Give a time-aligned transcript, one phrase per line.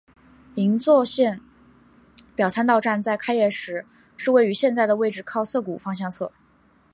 [0.55, 1.39] 银座线
[2.35, 3.85] 表参道站在开业时
[4.17, 6.31] 是位在现在位置靠涩谷方向侧。